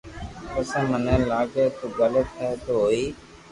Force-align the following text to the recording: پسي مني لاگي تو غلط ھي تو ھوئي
پسي 0.51 0.81
مني 0.89 1.15
لاگي 1.29 1.65
تو 1.77 1.85
غلط 1.97 2.27
ھي 2.39 2.49
تو 2.63 2.71
ھوئي 2.81 3.05